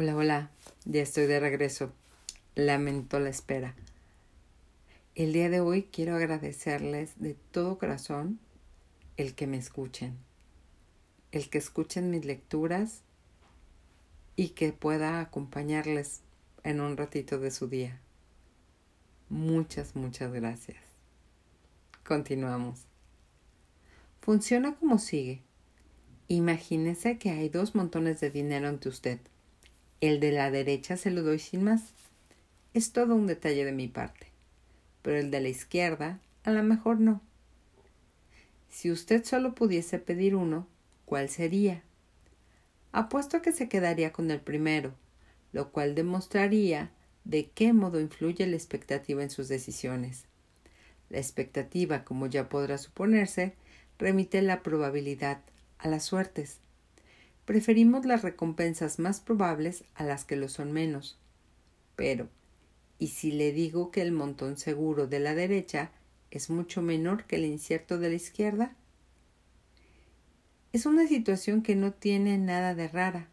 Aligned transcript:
Hola, 0.00 0.14
hola, 0.14 0.50
ya 0.84 1.02
estoy 1.02 1.26
de 1.26 1.40
regreso. 1.40 1.92
Lamento 2.54 3.18
la 3.18 3.30
espera. 3.30 3.74
El 5.16 5.32
día 5.32 5.50
de 5.50 5.58
hoy 5.58 5.88
quiero 5.90 6.14
agradecerles 6.14 7.18
de 7.18 7.34
todo 7.34 7.78
corazón 7.78 8.38
el 9.16 9.34
que 9.34 9.48
me 9.48 9.56
escuchen, 9.56 10.16
el 11.32 11.50
que 11.50 11.58
escuchen 11.58 12.12
mis 12.12 12.24
lecturas 12.24 13.00
y 14.36 14.50
que 14.50 14.70
pueda 14.70 15.18
acompañarles 15.18 16.20
en 16.62 16.80
un 16.80 16.96
ratito 16.96 17.40
de 17.40 17.50
su 17.50 17.66
día. 17.66 18.00
Muchas, 19.28 19.96
muchas 19.96 20.32
gracias. 20.32 20.78
Continuamos. 22.06 22.84
Funciona 24.20 24.76
como 24.76 24.98
sigue. 24.98 25.42
Imagínese 26.28 27.18
que 27.18 27.30
hay 27.30 27.48
dos 27.48 27.74
montones 27.74 28.20
de 28.20 28.30
dinero 28.30 28.68
ante 28.68 28.88
usted. 28.88 29.18
El 30.00 30.20
de 30.20 30.30
la 30.30 30.50
derecha 30.50 30.96
se 30.96 31.10
lo 31.10 31.22
doy 31.22 31.40
sin 31.40 31.64
más. 31.64 31.92
Es 32.72 32.92
todo 32.92 33.16
un 33.16 33.26
detalle 33.26 33.64
de 33.64 33.72
mi 33.72 33.88
parte. 33.88 34.28
Pero 35.02 35.18
el 35.18 35.30
de 35.30 35.40
la 35.40 35.48
izquierda, 35.48 36.20
a 36.44 36.52
lo 36.52 36.62
mejor 36.62 37.00
no. 37.00 37.20
Si 38.70 38.92
usted 38.92 39.24
solo 39.24 39.54
pudiese 39.54 39.98
pedir 39.98 40.36
uno, 40.36 40.68
¿cuál 41.04 41.28
sería? 41.28 41.82
Apuesto 42.92 43.42
que 43.42 43.52
se 43.52 43.68
quedaría 43.68 44.12
con 44.12 44.30
el 44.30 44.40
primero, 44.40 44.94
lo 45.52 45.72
cual 45.72 45.94
demostraría 45.94 46.90
de 47.24 47.50
qué 47.50 47.72
modo 47.72 48.00
influye 48.00 48.46
la 48.46 48.56
expectativa 48.56 49.22
en 49.22 49.30
sus 49.30 49.48
decisiones. 49.48 50.26
La 51.10 51.18
expectativa, 51.18 52.04
como 52.04 52.26
ya 52.26 52.48
podrá 52.48 52.78
suponerse, 52.78 53.54
remite 53.98 54.42
la 54.42 54.62
probabilidad 54.62 55.40
a 55.78 55.88
las 55.88 56.04
suertes. 56.04 56.58
Preferimos 57.48 58.04
las 58.04 58.20
recompensas 58.20 58.98
más 58.98 59.20
probables 59.20 59.82
a 59.94 60.04
las 60.04 60.26
que 60.26 60.36
lo 60.36 60.50
son 60.50 60.70
menos. 60.70 61.18
Pero, 61.96 62.28
¿y 62.98 63.06
si 63.06 63.32
le 63.32 63.52
digo 63.52 63.90
que 63.90 64.02
el 64.02 64.12
montón 64.12 64.58
seguro 64.58 65.06
de 65.06 65.18
la 65.18 65.34
derecha 65.34 65.90
es 66.30 66.50
mucho 66.50 66.82
menor 66.82 67.24
que 67.24 67.36
el 67.36 67.46
incierto 67.46 67.98
de 67.98 68.10
la 68.10 68.16
izquierda? 68.16 68.76
Es 70.74 70.84
una 70.84 71.06
situación 71.06 71.62
que 71.62 71.74
no 71.74 71.94
tiene 71.94 72.36
nada 72.36 72.74
de 72.74 72.86
rara. 72.86 73.30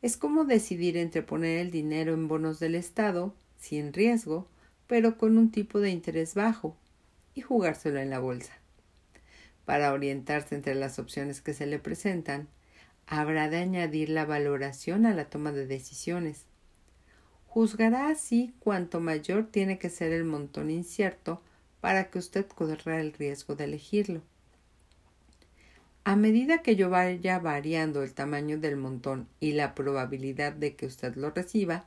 Es 0.00 0.16
como 0.16 0.44
decidir 0.44 0.96
entre 0.96 1.22
poner 1.22 1.58
el 1.58 1.72
dinero 1.72 2.14
en 2.14 2.28
bonos 2.28 2.60
del 2.60 2.76
Estado, 2.76 3.34
sin 3.58 3.92
riesgo, 3.92 4.46
pero 4.86 5.18
con 5.18 5.38
un 5.38 5.50
tipo 5.50 5.80
de 5.80 5.90
interés 5.90 6.36
bajo, 6.36 6.76
y 7.34 7.40
jugárselo 7.40 7.98
en 7.98 8.10
la 8.10 8.20
bolsa. 8.20 8.52
Para 9.64 9.92
orientarse 9.92 10.54
entre 10.54 10.76
las 10.76 11.00
opciones 11.00 11.40
que 11.40 11.52
se 11.52 11.66
le 11.66 11.80
presentan, 11.80 12.46
habrá 13.06 13.48
de 13.48 13.58
añadir 13.58 14.08
la 14.08 14.24
valoración 14.24 15.06
a 15.06 15.14
la 15.14 15.26
toma 15.26 15.52
de 15.52 15.66
decisiones. 15.66 16.46
Juzgará 17.46 18.08
así 18.08 18.52
cuánto 18.58 19.00
mayor 19.00 19.46
tiene 19.46 19.78
que 19.78 19.90
ser 19.90 20.12
el 20.12 20.24
montón 20.24 20.70
incierto 20.70 21.40
para 21.80 22.10
que 22.10 22.18
usted 22.18 22.46
corra 22.46 23.00
el 23.00 23.12
riesgo 23.12 23.54
de 23.54 23.64
elegirlo. 23.64 24.22
A 26.06 26.16
medida 26.16 26.62
que 26.62 26.76
yo 26.76 26.90
vaya 26.90 27.38
variando 27.38 28.02
el 28.02 28.12
tamaño 28.12 28.58
del 28.58 28.76
montón 28.76 29.28
y 29.40 29.52
la 29.52 29.74
probabilidad 29.74 30.52
de 30.52 30.76
que 30.76 30.86
usted 30.86 31.14
lo 31.14 31.30
reciba, 31.30 31.86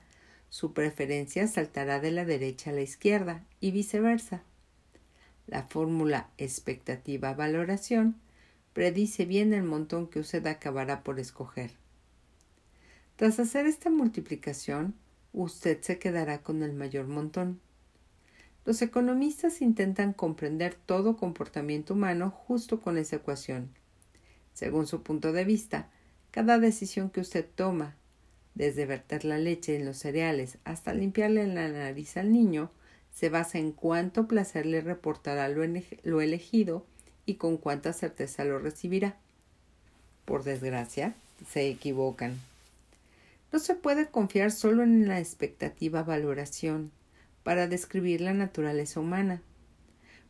su 0.50 0.74
preferencia 0.74 1.48
saltará 1.48 2.00
de 2.00 2.12
la 2.12 2.26
derecha 2.26 2.72
a 2.72 2.74
la 2.74 2.82
izquierda 2.82 3.44
y 3.60 3.72
viceversa. 3.72 4.44
La 5.46 5.64
fórmula 5.64 6.30
expectativa-valoración 6.38 8.16
predice 8.78 9.26
bien 9.26 9.56
el 9.56 9.64
montón 9.64 10.06
que 10.06 10.20
usted 10.20 10.46
acabará 10.46 11.02
por 11.02 11.20
escoger. 11.20 11.72
Tras 13.16 13.40
hacer 13.40 13.66
esta 13.66 13.90
multiplicación, 13.90 14.94
usted 15.34 15.82
se 15.82 15.98
quedará 15.98 16.44
con 16.44 16.62
el 16.62 16.74
mayor 16.74 17.08
montón. 17.08 17.60
Los 18.66 18.84
economistas 18.84 19.64
intentan 19.64 20.14
comprender 20.14 20.76
todo 20.76 21.18
comportamiento 21.18 21.96
humano 21.96 22.30
justo 22.30 22.80
con 22.80 23.00
esa 23.00 23.16
ecuación. 23.16 23.72
Según 24.54 24.86
su 24.86 25.02
punto 25.02 25.32
de 25.32 25.44
vista, 25.44 25.90
cada 26.30 26.60
decisión 26.60 27.10
que 27.10 27.22
usted 27.22 27.48
toma, 27.56 27.96
desde 28.54 28.86
verter 28.86 29.26
la 29.26 29.40
leche 29.40 29.76
en 29.76 29.86
los 29.86 29.98
cereales 29.98 30.60
hasta 30.66 30.94
limpiarle 30.94 31.48
la 31.48 31.68
nariz 31.68 32.16
al 32.16 32.32
niño, 32.32 32.70
se 33.12 33.30
basa 33.30 33.58
en 33.58 33.72
cuánto 33.72 34.28
placer 34.28 34.68
le 34.68 34.82
reportará 34.82 35.50
lo, 35.50 36.22
elegido 36.22 36.86
y 37.28 37.36
con 37.36 37.58
cuánta 37.58 37.94
certeza 37.94 38.44
lo 38.44 38.58
recibirá. 38.58 39.16
Por 40.26 40.44
desgracia, 40.44 41.14
se 41.48 41.70
equivocan. 41.70 42.40
No 43.54 43.60
se 43.60 43.76
puede 43.76 44.08
confiar 44.08 44.52
solo 44.52 44.82
en 44.82 45.08
la 45.08 45.20
expectativa 45.20 46.02
valoración 46.02 46.92
para 47.44 47.68
describir 47.68 48.22
la 48.22 48.34
naturaleza 48.34 49.00
humana. 49.00 49.42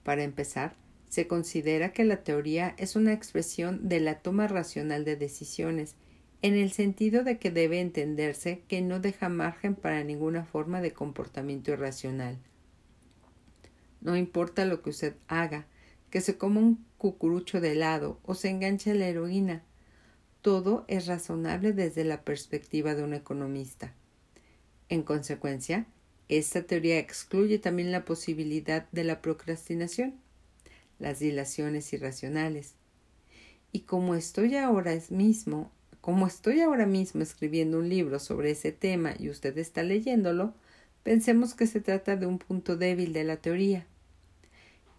Para 0.04 0.24
empezar, 0.24 0.74
se 1.10 1.28
considera 1.28 1.94
que 1.94 2.04
la 2.04 2.24
teoría 2.24 2.76
es 2.78 2.96
una 2.96 3.14
expresión 3.14 3.88
de 3.88 4.00
la 4.00 4.20
toma 4.20 4.48
racional 4.48 5.06
de 5.06 5.16
decisiones, 5.16 5.96
en 6.42 6.54
el 6.54 6.72
sentido 6.72 7.24
de 7.24 7.38
que 7.40 7.50
debe 7.50 7.80
entenderse 7.80 8.62
que 8.68 8.82
no 8.82 9.00
deja 9.00 9.30
margen 9.30 9.74
para 9.76 10.04
ninguna 10.04 10.46
forma 10.46 10.82
de 10.82 10.92
comportamiento 10.92 11.72
irracional. 11.72 12.38
No 14.02 14.16
importa 14.16 14.66
lo 14.66 14.82
que 14.82 14.92
usted 14.92 15.16
haga, 15.28 15.66
que 16.12 16.22
se 16.22 16.38
coma 16.38 16.62
un 16.62 16.86
cucurucho 16.98 17.62
de 17.62 17.74
helado 17.74 18.20
o 18.24 18.36
se 18.36 18.50
enganche 18.50 18.92
a 18.92 18.96
la 18.96 19.08
heroína. 19.08 19.64
Todo 20.42 20.86
es 20.88 21.08
razonable 21.08 21.74
desde 21.74 22.04
la 22.04 22.22
perspectiva 22.24 22.96
de 22.96 23.04
un 23.04 23.14
economista. 23.14 23.94
En 24.90 25.04
consecuencia, 25.04 25.86
esta 26.30 26.64
teoría 26.64 27.00
excluye 27.00 27.60
también 27.60 27.92
la 27.92 28.06
posibilidad 28.06 28.88
de 28.92 29.04
la 29.04 29.22
procrastinación, 29.22 30.16
las 31.00 31.20
dilaciones 31.20 31.92
irracionales. 31.94 32.76
Y 33.72 33.82
como 33.82 34.16
estoy 34.16 34.56
ahora 34.56 34.98
mismo, 35.10 35.72
como 36.02 36.28
estoy 36.28 36.62
ahora 36.62 36.86
mismo 36.86 37.22
escribiendo 37.22 37.80
un 37.80 37.90
libro 37.90 38.20
sobre 38.20 38.52
ese 38.52 38.72
tema 38.72 39.14
y 39.20 39.30
usted 39.30 39.58
está 39.58 39.84
leyéndolo, 39.84 40.54
pensemos 41.04 41.54
que 41.54 41.68
se 41.68 41.82
trata 41.82 42.16
de 42.16 42.26
un 42.26 42.40
punto 42.40 42.78
débil 42.78 43.14
de 43.14 43.24
la 43.24 43.38
teoría 43.38 43.86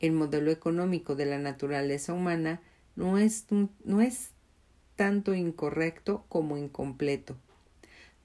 el 0.01 0.13
modelo 0.13 0.51
económico 0.51 1.17
de 1.17 1.27
la 1.27 1.39
naturaleza 1.39 2.13
humana 2.13 2.61
no 2.97 3.19
es, 3.19 3.47
no 3.85 4.01
es 4.01 4.31
tanto 4.97 5.35
incorrecto 5.35 6.25
como 6.29 6.57
incompleto. 6.57 7.37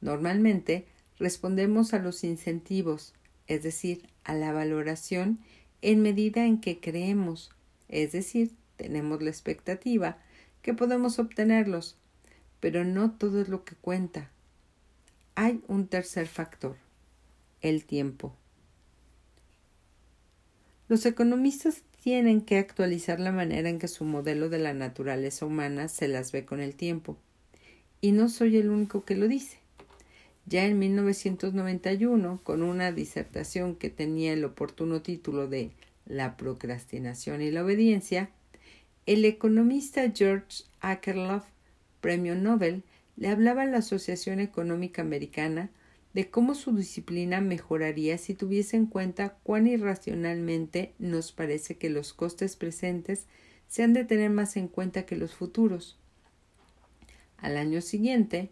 Normalmente 0.01 0.85
respondemos 1.19 1.94
a 1.94 2.00
los 2.00 2.23
incentivos, 2.23 3.13
es 3.47 3.63
decir, 3.63 4.09
a 4.23 4.33
la 4.33 4.51
valoración 4.51 5.39
en 5.81 6.01
medida 6.01 6.45
en 6.45 6.59
que 6.59 6.79
creemos, 6.79 7.51
es 7.89 8.12
decir, 8.12 8.51
tenemos 8.78 9.22
la 9.22 9.29
expectativa 9.29 10.17
que 10.62 10.73
podemos 10.73 11.19
obtenerlos, 11.19 11.97
pero 12.59 12.83
no 12.85 13.12
todo 13.12 13.41
es 13.41 13.50
lo 13.50 13.63
que 13.66 13.75
cuenta. 13.75 14.31
Hay 15.35 15.62
un 15.67 15.88
tercer 15.88 16.28
factor, 16.28 16.78
el 17.62 17.85
tiempo. 17.85 18.35
Los 20.93 21.07
economistas 21.07 21.81
tienen 22.03 22.41
que 22.41 22.59
actualizar 22.59 23.19
la 23.19 23.31
manera 23.31 23.67
en 23.67 23.79
que 23.79 23.87
su 23.87 24.05
modelo 24.05 24.47
de 24.49 24.59
la 24.59 24.75
naturaleza 24.75 25.43
humana 25.43 25.87
se 25.87 26.07
las 26.07 26.31
ve 26.31 26.45
con 26.45 26.59
el 26.59 26.75
tiempo. 26.75 27.17
Y 27.99 28.11
no 28.11 28.29
soy 28.29 28.57
el 28.57 28.69
único 28.69 29.03
que 29.03 29.15
lo 29.15 29.27
dice. 29.27 29.57
Ya 30.45 30.65
en 30.65 30.77
1991, 30.77 32.41
con 32.43 32.61
una 32.61 32.91
disertación 32.91 33.75
que 33.75 33.89
tenía 33.89 34.33
el 34.33 34.45
oportuno 34.45 35.01
título 35.01 35.47
de 35.47 35.71
La 36.05 36.37
procrastinación 36.37 37.41
y 37.41 37.49
la 37.49 37.63
obediencia, 37.63 38.29
el 39.07 39.25
economista 39.25 40.11
George 40.15 40.65
Akerlof, 40.79 41.43
premio 42.01 42.35
Nobel, 42.35 42.83
le 43.17 43.29
hablaba 43.29 43.63
a 43.63 43.65
la 43.65 43.79
Asociación 43.79 44.39
Económica 44.39 45.01
Americana 45.01 45.71
de 46.13 46.30
cómo 46.30 46.54
su 46.54 46.75
disciplina 46.75 47.42
mejoraría 47.42 48.18
si 48.18 48.36
tuviese 48.36 48.77
en 48.77 48.86
cuenta 48.86 49.38
cuán 49.44 49.68
irracionalmente 49.68 50.94
nos 51.00 51.31
parece 51.31 51.77
que 51.77 51.89
los 51.89 52.13
costes 52.13 52.56
presentes 52.56 53.25
se 53.68 53.83
han 53.83 53.94
de 53.94 54.06
tener 54.06 54.30
más 54.30 54.56
en 54.56 54.68
cuenta 54.68 55.06
que 55.06 55.15
los 55.15 55.33
futuros. 55.33 55.98
Al 57.38 57.57
año 57.57 57.81
siguiente, 57.81 58.51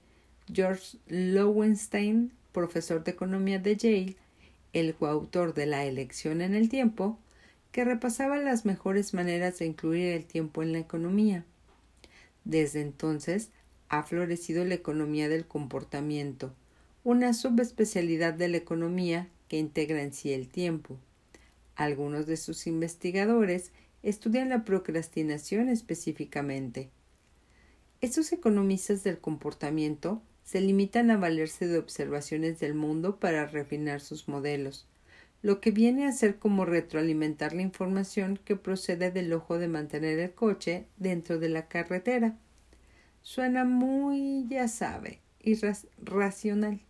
George 0.52 0.98
Lowenstein, 1.08 2.32
profesor 2.52 3.04
de 3.04 3.12
economía 3.12 3.60
de 3.60 3.78
Yale, 3.78 4.16
el 4.74 4.96
coautor 4.96 5.54
de 5.54 5.66
La 5.68 5.86
elección 5.86 6.42
en 6.42 6.56
el 6.56 6.70
tiempo, 6.70 7.20
que 7.72 7.86
repasaba 7.86 8.38
las 8.38 8.66
mejores 8.66 9.14
maneras 9.14 9.60
de 9.60 9.66
incluir 9.66 10.08
el 10.14 10.26
tiempo 10.26 10.64
en 10.64 10.74
la 10.74 10.80
economía. 10.80 11.46
Desde 12.44 12.82
entonces 12.82 13.52
ha 13.90 14.04
florecido 14.04 14.66
la 14.66 14.74
economía 14.74 15.30
del 15.30 15.46
comportamiento, 15.46 16.54
una 17.04 17.34
subespecialidad 17.34 18.34
de 18.34 18.48
la 18.48 18.58
economía 18.58 19.28
que 19.48 19.58
integra 19.58 20.04
en 20.04 20.14
sí 20.14 20.34
el 20.34 20.48
tiempo. 20.50 20.98
Algunos 21.76 22.28
de 22.28 22.38
sus 22.38 22.68
investigadores 22.68 23.72
estudian 24.04 24.50
la 24.50 24.64
procrastinación 24.64 25.70
específicamente. 25.70 26.90
Estos 28.02 28.32
economistas 28.32 29.04
del 29.04 29.20
comportamiento 29.20 30.22
se 30.44 30.62
limitan 30.62 31.10
a 31.12 31.18
valerse 31.18 31.68
de 31.68 31.80
observaciones 31.80 32.60
del 32.60 32.76
mundo 32.76 33.20
para 33.20 33.48
refinar 33.48 34.00
sus 34.00 34.28
modelos, 34.28 34.88
lo 35.42 35.60
que 35.60 35.72
viene 35.72 36.06
a 36.06 36.12
ser 36.12 36.38
como 36.38 36.66
retroalimentar 36.66 37.54
la 37.54 37.64
información 37.64 38.40
que 38.44 38.56
procede 38.56 39.10
del 39.12 39.34
ojo 39.34 39.58
de 39.58 39.68
mantener 39.68 40.20
el 40.20 40.34
coche 40.34 40.86
dentro 40.98 41.40
de 41.40 41.50
la 41.50 41.68
carretera. 41.68 42.38
Suena 43.24 43.66
muy, 43.66 44.46
ya 44.50 44.68
sabe, 44.68 45.20
irracional. 45.40 46.82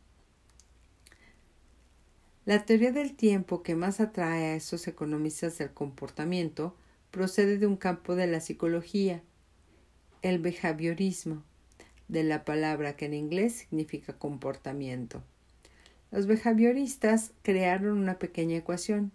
La 2.43 2.65
teoría 2.65 2.91
del 2.91 3.15
tiempo 3.15 3.61
que 3.61 3.75
más 3.75 3.99
atrae 3.99 4.45
a 4.45 4.55
esos 4.55 4.87
economistas 4.87 5.59
del 5.59 5.71
comportamiento 5.73 6.75
procede 7.11 7.59
de 7.59 7.67
un 7.67 7.77
campo 7.77 8.15
de 8.15 8.25
la 8.25 8.39
psicología, 8.39 9.21
el 10.23 10.39
behaviorismo, 10.39 11.43
de 12.07 12.23
la 12.23 12.43
palabra 12.43 12.95
que 12.95 13.05
en 13.05 13.13
inglés 13.13 13.53
significa 13.53 14.17
comportamiento. 14.17 15.21
Los 16.09 16.25
behavioristas 16.25 17.31
crearon 17.43 17.99
una 17.99 18.17
pequeña 18.17 18.57
ecuación, 18.57 19.11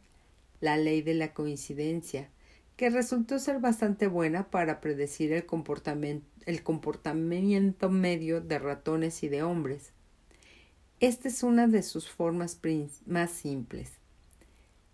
la 0.61 0.77
ley 0.77 1.03
de 1.03 1.15
la 1.15 1.35
coincidencia, 1.35 2.29
que 2.77 2.91
resultó 2.91 3.41
ser 3.41 3.59
bastante 3.59 4.07
buena 4.07 4.51
para 4.51 4.81
predecir 4.81 5.33
el 5.33 5.47
comportamiento, 5.47 6.25
el 6.47 6.63
comportamiento 6.63 7.91
medio 7.91 8.41
de 8.41 8.61
ratones 8.61 9.25
y 9.25 9.29
de 9.29 9.43
hombres. 9.43 9.96
Esta 10.99 11.29
es 11.29 11.43
una 11.43 11.67
de 11.67 11.83
sus 11.83 12.09
formas 12.09 12.59
más 13.05 13.31
simples. 13.31 13.93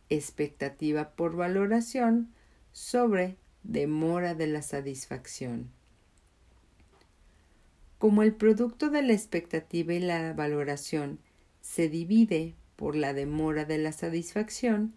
Expectativa 0.08 1.10
por 1.10 1.36
valoración 1.36 2.32
sobre 2.72 3.36
demora 3.62 4.34
de 4.34 4.48
la 4.48 4.62
satisfacción. 4.62 5.70
Como 7.98 8.24
el 8.24 8.34
producto 8.34 8.90
de 8.90 9.02
la 9.02 9.12
expectativa 9.12 9.94
y 9.94 10.00
la 10.00 10.32
valoración 10.32 11.20
se 11.60 11.88
divide 11.88 12.56
por 12.74 12.96
la 12.96 13.14
demora 13.14 13.64
de 13.64 13.78
la 13.78 13.92
satisfacción, 13.92 14.94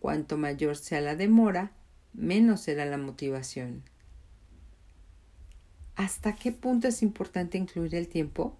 cuanto 0.00 0.36
mayor 0.36 0.76
sea 0.76 1.00
la 1.00 1.14
demora, 1.14 1.70
menos 2.12 2.62
será 2.62 2.86
la 2.86 2.98
motivación. 2.98 3.84
¿Hasta 5.94 6.34
qué 6.34 6.50
punto 6.50 6.88
es 6.88 7.02
importante 7.02 7.56
incluir 7.56 7.94
el 7.94 8.08
tiempo? 8.08 8.56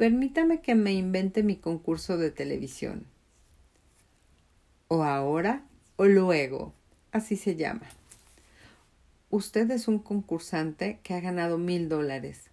Permítame 0.00 0.62
que 0.62 0.74
me 0.74 0.94
invente 0.94 1.42
mi 1.42 1.56
concurso 1.56 2.16
de 2.16 2.30
televisión. 2.30 3.04
O 4.88 5.04
ahora 5.04 5.66
o 5.96 6.06
luego, 6.06 6.72
así 7.12 7.36
se 7.36 7.54
llama. 7.54 7.86
Usted 9.28 9.70
es 9.70 9.88
un 9.88 9.98
concursante 9.98 11.00
que 11.02 11.12
ha 11.12 11.20
ganado 11.20 11.58
mil 11.58 11.90
dólares. 11.90 12.44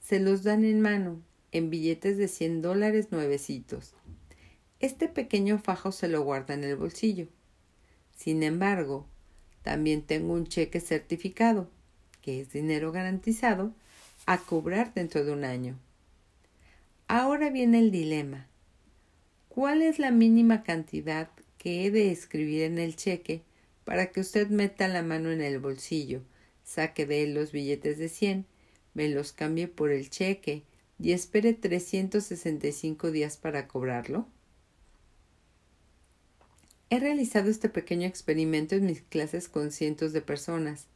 Se 0.00 0.18
los 0.18 0.44
dan 0.44 0.64
en 0.64 0.80
mano, 0.80 1.20
en 1.52 1.68
billetes 1.68 2.16
de 2.16 2.26
cien 2.26 2.62
dólares 2.62 3.12
nuevecitos. 3.12 3.92
Este 4.80 5.06
pequeño 5.06 5.58
fajo 5.58 5.92
se 5.92 6.08
lo 6.08 6.22
guarda 6.22 6.54
en 6.54 6.64
el 6.64 6.76
bolsillo. 6.76 7.28
Sin 8.16 8.42
embargo, 8.42 9.06
también 9.62 10.00
tengo 10.00 10.32
un 10.32 10.46
cheque 10.46 10.80
certificado, 10.80 11.68
que 12.22 12.40
es 12.40 12.54
dinero 12.54 12.92
garantizado, 12.92 13.74
a 14.24 14.38
cobrar 14.38 14.94
dentro 14.94 15.22
de 15.22 15.32
un 15.32 15.44
año. 15.44 15.78
Ahora 17.06 17.50
viene 17.50 17.80
el 17.80 17.90
dilema. 17.90 18.48
¿Cuál 19.50 19.82
es 19.82 19.98
la 19.98 20.10
mínima 20.10 20.62
cantidad 20.62 21.28
que 21.58 21.84
he 21.84 21.90
de 21.90 22.10
escribir 22.10 22.62
en 22.62 22.78
el 22.78 22.96
cheque 22.96 23.42
para 23.84 24.10
que 24.10 24.20
usted 24.20 24.48
meta 24.48 24.88
la 24.88 25.02
mano 25.02 25.30
en 25.30 25.42
el 25.42 25.58
bolsillo, 25.58 26.22
saque 26.64 27.04
de 27.04 27.24
él 27.24 27.34
los 27.34 27.52
billetes 27.52 27.98
de 27.98 28.08
cien, 28.08 28.46
me 28.94 29.08
los 29.10 29.32
cambie 29.32 29.68
por 29.68 29.90
el 29.90 30.08
cheque 30.08 30.62
y 30.98 31.12
espere 31.12 31.52
365 31.52 33.10
días 33.10 33.36
para 33.36 33.68
cobrarlo? 33.68 34.26
He 36.88 37.00
realizado 37.00 37.50
este 37.50 37.68
pequeño 37.68 38.06
experimento 38.06 38.76
en 38.76 38.86
mis 38.86 39.02
clases 39.02 39.48
con 39.50 39.72
cientos 39.72 40.14
de 40.14 40.22
personas, 40.22 40.86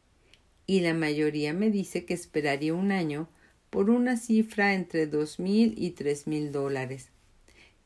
y 0.67 0.81
la 0.81 0.95
mayoría 0.95 1.53
me 1.53 1.71
dice 1.71 2.07
que 2.07 2.15
esperaría 2.15 2.73
un 2.73 2.93
año 2.93 3.29
por 3.71 3.91
una 3.91 4.17
cifra 4.17 4.75
entre 4.75 5.07
dos 5.07 5.39
mil 5.39 5.75
y 5.77 5.91
tres 5.91 6.27
mil 6.27 6.53
dólares, 6.53 7.09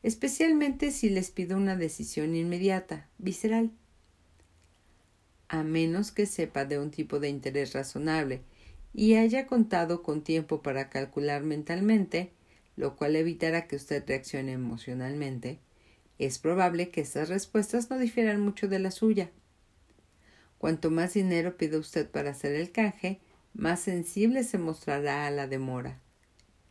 especialmente 0.01 0.91
si 0.91 1.09
les 1.09 1.31
pido 1.31 1.57
una 1.57 1.75
decisión 1.75 2.35
inmediata, 2.35 3.09
visceral. 3.17 3.71
A 5.47 5.63
menos 5.63 6.11
que 6.11 6.25
sepa 6.25 6.65
de 6.65 6.79
un 6.79 6.89
tipo 6.89 7.19
de 7.19 7.29
interés 7.29 7.73
razonable 7.73 8.41
y 8.93 9.15
haya 9.15 9.47
contado 9.47 10.03
con 10.03 10.23
tiempo 10.23 10.61
para 10.61 10.89
calcular 10.89 11.43
mentalmente, 11.43 12.31
lo 12.75 12.95
cual 12.95 13.15
evitará 13.15 13.67
que 13.67 13.75
usted 13.75 14.03
reaccione 14.07 14.53
emocionalmente, 14.53 15.59
es 16.19 16.39
probable 16.39 16.89
que 16.89 17.01
estas 17.01 17.29
respuestas 17.29 17.89
no 17.89 17.97
difieran 17.97 18.39
mucho 18.39 18.67
de 18.67 18.79
la 18.79 18.91
suya. 18.91 19.31
Cuanto 20.57 20.91
más 20.91 21.13
dinero 21.13 21.57
pide 21.57 21.77
usted 21.77 22.09
para 22.09 22.31
hacer 22.31 22.55
el 22.55 22.71
canje, 22.71 23.19
más 23.53 23.79
sensible 23.81 24.43
se 24.43 24.57
mostrará 24.57 25.27
a 25.27 25.31
la 25.31 25.47
demora, 25.47 25.99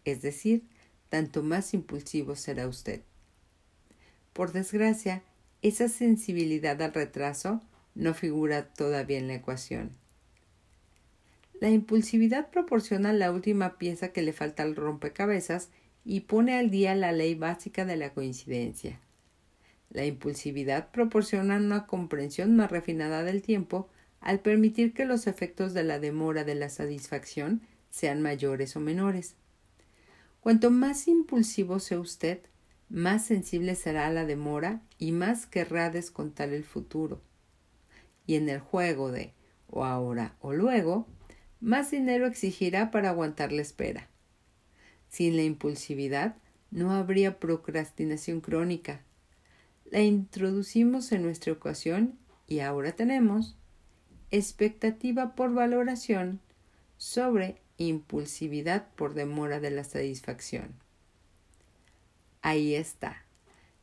es 0.05 0.23
decir, 0.23 0.65
tanto 1.09 1.43
más 1.43 1.75
impulsivo 1.75 2.37
será 2.37 2.67
usted. 2.69 3.03
Por 4.33 4.53
desgracia, 4.53 5.23
esa 5.61 5.89
sensibilidad 5.89 6.81
al 6.83 6.95
retraso 6.95 7.63
no 7.95 8.15
figura 8.15 8.73
todavía 8.73 9.19
en 9.19 9.29
la 9.29 9.35
ecuación. 9.35 9.91
La 11.61 11.71
impulsividad 11.71 12.51
proporciona 12.51 13.13
la 13.13 13.31
última 13.31 13.79
pieza 13.79 14.13
que 14.13 14.23
le 14.23 14.33
falta 14.33 14.65
al 14.65 14.75
rompecabezas 14.75 15.69
y 16.05 16.21
pone 16.21 16.59
al 16.59 16.71
día 16.71 16.95
la 16.97 17.13
ley 17.13 17.37
básica 17.37 17.85
de 17.85 17.97
la 17.97 18.13
coincidencia. 18.13 18.99
La 19.91 20.05
impulsividad 20.05 20.91
proporciona 20.91 21.59
una 21.59 21.87
comprensión 21.87 22.57
más 22.57 22.71
refinada 22.71 23.23
del 23.23 23.43
tiempo 23.43 23.89
al 24.23 24.41
permitir 24.41 24.95
que 24.95 25.05
los 25.05 25.27
efectos 25.27 25.75
de 25.75 25.83
la 25.83 25.99
demora 25.99 26.45
de 26.45 26.55
la 26.55 26.69
satisfacción 26.69 27.61
sean 27.91 28.23
mayores 28.23 28.77
o 28.77 28.81
menores. 28.81 29.35
Cuanto 30.41 30.71
más 30.71 31.09
impulsivo 31.09 31.81
sea 31.81 32.01
usted, 32.01 32.41
más 32.89 33.25
sensible 33.25 33.75
será 33.75 34.07
a 34.07 34.13
la 34.13 34.25
demora 34.25 34.81
y 34.99 35.13
más 35.13 35.47
querrá 35.47 35.91
descontar 35.91 36.51
el 36.51 36.65
futuro. 36.65 37.21
Y 38.27 38.37
en 38.37 38.49
el 38.49 38.61
juego 38.61 39.11
de 39.11 39.35
o 39.69 39.85
ahora 39.85 40.37
o 40.41 40.53
luego, 40.53 41.09
más 41.61 41.91
dinero 41.91 42.27
exigirá 42.27 42.91
para 42.91 43.11
aguantar 43.11 43.51
la 43.51 43.63
espera. 43.63 44.09
Sin 45.09 45.37
la 45.37 45.43
impulsividad 45.43 46.37
no 46.71 46.93
habría 46.93 47.39
procrastinación 47.39 48.41
crónica. 48.41 49.03
La 49.91 50.01
introducimos 50.01 51.13
en 51.13 51.23
nuestra 51.23 51.53
ocasión 51.53 52.19
y 52.47 52.61
ahora 52.61 52.93
tenemos 52.93 53.57
expectativa 54.33 55.35
por 55.37 55.55
valoración 55.55 56.41
sobre 56.97 57.61
impulsividad 57.77 58.89
por 58.97 59.15
demora 59.15 59.61
de 59.61 59.71
la 59.71 59.85
satisfacción. 59.85 60.75
Ahí 62.41 62.75
está. 62.75 63.25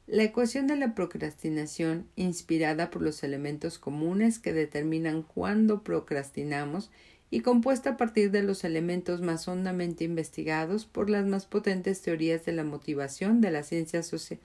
La 0.07 0.23
ecuación 0.23 0.65
de 0.65 0.75
la 0.75 0.95
procrastinación, 0.95 2.07
inspirada 2.15 2.89
por 2.89 3.03
los 3.03 3.23
elementos 3.23 3.77
comunes 3.77 4.39
que 4.39 4.53
determinan 4.53 5.21
cuándo 5.21 5.83
procrastinamos 5.83 6.89
y 7.29 7.41
compuesta 7.41 7.91
a 7.91 7.97
partir 7.97 8.31
de 8.31 8.41
los 8.41 8.63
elementos 8.63 9.21
más 9.21 9.47
hondamente 9.47 10.03
investigados 10.03 10.85
por 10.85 11.11
las 11.11 11.27
más 11.27 11.45
potentes 11.45 12.01
teorías 12.01 12.43
de 12.43 12.53
la 12.53 12.63
motivación 12.63 13.39
de 13.39 13.51
la 13.51 13.61
ciencia 13.61 14.01
social, 14.01 14.39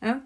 ¿ah? 0.00 0.22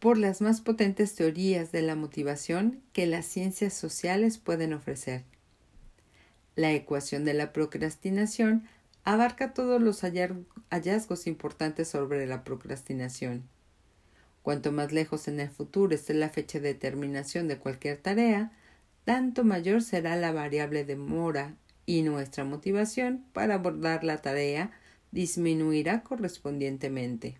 Por 0.00 0.16
las 0.16 0.40
más 0.40 0.62
potentes 0.62 1.14
teorías 1.14 1.72
de 1.72 1.82
la 1.82 1.94
motivación 1.94 2.80
que 2.94 3.06
las 3.06 3.26
ciencias 3.26 3.74
sociales 3.74 4.38
pueden 4.38 4.72
ofrecer. 4.72 5.24
La 6.56 6.72
ecuación 6.72 7.26
de 7.26 7.34
la 7.34 7.52
procrastinación 7.52 8.66
abarca 9.04 9.52
todos 9.52 9.80
los 9.80 10.00
hallazgos 10.00 11.26
importantes 11.26 11.88
sobre 11.88 12.26
la 12.26 12.44
procrastinación. 12.44 13.44
Cuanto 14.42 14.72
más 14.72 14.90
lejos 14.90 15.28
en 15.28 15.38
el 15.38 15.50
futuro 15.50 15.94
esté 15.94 16.14
la 16.14 16.30
fecha 16.30 16.60
de 16.60 16.74
terminación 16.74 17.46
de 17.46 17.58
cualquier 17.58 17.98
tarea, 17.98 18.52
tanto 19.04 19.44
mayor 19.44 19.82
será 19.82 20.16
la 20.16 20.32
variable 20.32 20.84
de 20.86 20.96
mora 20.96 21.56
y 21.84 22.02
nuestra 22.02 22.44
motivación 22.44 23.24
para 23.34 23.54
abordar 23.54 24.02
la 24.02 24.18
tarea 24.18 24.70
disminuirá 25.12 26.02
correspondientemente. 26.02 27.36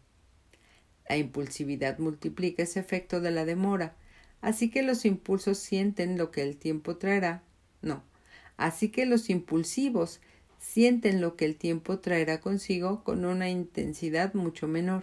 La 1.11 1.17
impulsividad 1.17 1.99
multiplica 1.99 2.63
ese 2.63 2.79
efecto 2.79 3.21
de 3.21 3.33
la 3.33 3.45
demora, 3.45 3.97
así 4.43 4.71
que 4.71 4.85
los 4.85 5.05
impulsos 5.05 5.59
sienten 5.59 6.17
lo 6.17 6.31
que 6.31 6.43
el 6.43 6.57
tiempo 6.57 6.99
traerá. 6.99 7.43
No, 7.83 8.05
así 8.57 8.91
que 8.91 9.07
los 9.07 9.29
impulsivos 9.29 10.21
sienten 10.61 11.21
lo 11.21 11.35
que 11.35 11.47
el 11.47 11.57
tiempo 11.57 11.99
traerá 11.99 12.41
consigo 12.41 13.03
con 13.03 13.25
una 13.25 13.51
intensidad 13.51 14.35
mucho 14.35 14.69
menor, 14.69 15.03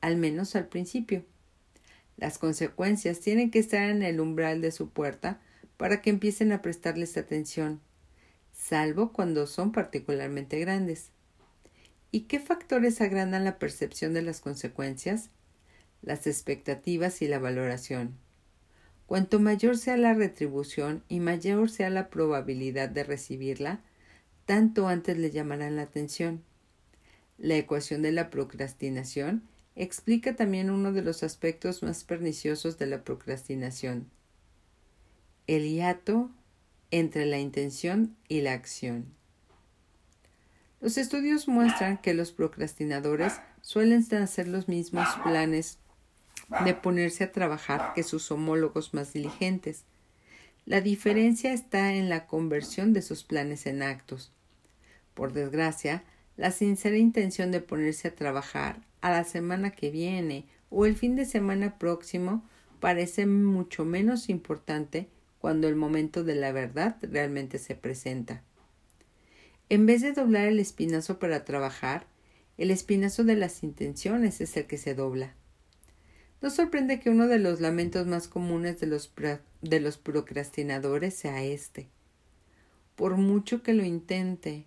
al 0.00 0.16
menos 0.16 0.54
al 0.54 0.68
principio. 0.68 1.24
Las 2.16 2.38
consecuencias 2.38 3.18
tienen 3.18 3.50
que 3.50 3.58
estar 3.58 3.90
en 3.90 4.04
el 4.04 4.20
umbral 4.20 4.60
de 4.60 4.70
su 4.70 4.90
puerta 4.90 5.40
para 5.76 6.00
que 6.00 6.10
empiecen 6.10 6.52
a 6.52 6.62
prestarles 6.62 7.16
atención. 7.16 7.80
salvo 8.52 9.12
cuando 9.12 9.48
son 9.48 9.72
particularmente 9.72 10.60
grandes. 10.60 11.10
¿Y 12.14 12.26
qué 12.26 12.38
factores 12.38 13.00
agrandan 13.00 13.42
la 13.42 13.58
percepción 13.58 14.14
de 14.14 14.22
las 14.22 14.40
consecuencias? 14.40 15.30
Las 16.00 16.28
expectativas 16.28 17.20
y 17.22 17.26
la 17.26 17.40
valoración. 17.40 18.14
Cuanto 19.06 19.40
mayor 19.40 19.76
sea 19.76 19.96
la 19.96 20.14
retribución 20.14 21.02
y 21.08 21.18
mayor 21.18 21.68
sea 21.68 21.90
la 21.90 22.10
probabilidad 22.10 22.88
de 22.88 23.02
recibirla, 23.02 23.80
tanto 24.46 24.86
antes 24.86 25.18
le 25.18 25.32
llamarán 25.32 25.74
la 25.74 25.82
atención. 25.82 26.44
La 27.36 27.56
ecuación 27.56 28.02
de 28.02 28.12
la 28.12 28.30
procrastinación 28.30 29.42
explica 29.74 30.36
también 30.36 30.70
uno 30.70 30.92
de 30.92 31.02
los 31.02 31.24
aspectos 31.24 31.82
más 31.82 32.04
perniciosos 32.04 32.78
de 32.78 32.86
la 32.86 33.02
procrastinación, 33.02 34.08
el 35.48 35.68
hiato 35.68 36.30
entre 36.92 37.26
la 37.26 37.40
intención 37.40 38.14
y 38.28 38.42
la 38.42 38.52
acción. 38.52 39.06
Los 40.80 40.98
estudios 40.98 41.48
muestran 41.48 41.98
que 41.98 42.14
los 42.14 42.32
procrastinadores 42.32 43.40
suelen 43.62 44.04
hacer 44.14 44.48
los 44.48 44.68
mismos 44.68 45.08
planes 45.22 45.78
de 46.64 46.74
ponerse 46.74 47.24
a 47.24 47.32
trabajar 47.32 47.92
que 47.94 48.02
sus 48.02 48.30
homólogos 48.30 48.92
más 48.92 49.12
diligentes. 49.12 49.84
La 50.66 50.80
diferencia 50.80 51.52
está 51.52 51.94
en 51.94 52.08
la 52.08 52.26
conversión 52.26 52.92
de 52.92 53.02
sus 53.02 53.24
planes 53.24 53.66
en 53.66 53.82
actos. 53.82 54.32
Por 55.14 55.32
desgracia, 55.32 56.04
la 56.36 56.50
sincera 56.50 56.96
intención 56.96 57.50
de 57.50 57.60
ponerse 57.60 58.08
a 58.08 58.14
trabajar 58.14 58.80
a 59.00 59.10
la 59.10 59.24
semana 59.24 59.70
que 59.70 59.90
viene 59.90 60.46
o 60.70 60.86
el 60.86 60.96
fin 60.96 61.16
de 61.16 61.24
semana 61.24 61.78
próximo 61.78 62.44
parece 62.80 63.26
mucho 63.26 63.84
menos 63.84 64.28
importante 64.28 65.08
cuando 65.38 65.68
el 65.68 65.76
momento 65.76 66.24
de 66.24 66.34
la 66.34 66.52
verdad 66.52 66.96
realmente 67.02 67.58
se 67.58 67.74
presenta. 67.74 68.42
En 69.68 69.86
vez 69.86 70.02
de 70.02 70.12
doblar 70.12 70.46
el 70.46 70.60
espinazo 70.60 71.18
para 71.18 71.44
trabajar, 71.44 72.06
el 72.58 72.70
espinazo 72.70 73.24
de 73.24 73.36
las 73.36 73.62
intenciones 73.62 74.40
es 74.40 74.56
el 74.56 74.66
que 74.66 74.78
se 74.78 74.94
dobla. 74.94 75.34
No 76.42 76.50
sorprende 76.50 77.00
que 77.00 77.10
uno 77.10 77.26
de 77.26 77.38
los 77.38 77.60
lamentos 77.60 78.06
más 78.06 78.28
comunes 78.28 78.78
de 78.78 78.86
los, 78.86 79.12
de 79.62 79.80
los 79.80 79.96
procrastinadores 79.96 81.14
sea 81.14 81.42
este. 81.42 81.88
Por 82.96 83.16
mucho 83.16 83.62
que 83.62 83.72
lo 83.72 83.84
intente, 83.84 84.66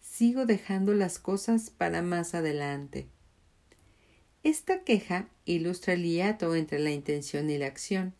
sigo 0.00 0.46
dejando 0.46 0.94
las 0.94 1.18
cosas 1.18 1.68
para 1.70 2.00
más 2.00 2.34
adelante. 2.34 3.06
Esta 4.42 4.84
queja 4.84 5.28
ilustra 5.44 5.92
el 5.92 6.04
hiato 6.04 6.54
entre 6.54 6.78
la 6.78 6.90
intención 6.90 7.50
y 7.50 7.58
la 7.58 7.66
acción. 7.66 8.14